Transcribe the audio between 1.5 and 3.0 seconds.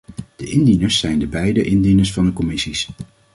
indieners van de commissies.